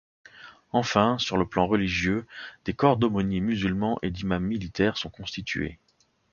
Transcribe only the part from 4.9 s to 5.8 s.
sont constitués.